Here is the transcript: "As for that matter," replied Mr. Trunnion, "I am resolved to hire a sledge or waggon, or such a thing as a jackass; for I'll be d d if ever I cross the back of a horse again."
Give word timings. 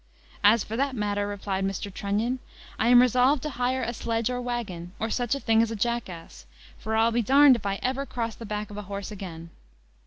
"As 0.43 0.63
for 0.63 0.75
that 0.77 0.95
matter," 0.95 1.27
replied 1.27 1.63
Mr. 1.63 1.93
Trunnion, 1.93 2.39
"I 2.79 2.87
am 2.87 3.03
resolved 3.03 3.43
to 3.43 3.51
hire 3.51 3.83
a 3.83 3.93
sledge 3.93 4.31
or 4.31 4.41
waggon, 4.41 4.93
or 4.99 5.11
such 5.11 5.35
a 5.35 5.39
thing 5.39 5.61
as 5.61 5.69
a 5.69 5.75
jackass; 5.75 6.47
for 6.79 6.95
I'll 6.95 7.11
be 7.11 7.21
d 7.21 7.27
d 7.49 7.53
if 7.55 7.63
ever 7.63 8.01
I 8.01 8.05
cross 8.05 8.33
the 8.33 8.43
back 8.47 8.71
of 8.71 8.77
a 8.77 8.81
horse 8.89 9.11
again." 9.11 9.51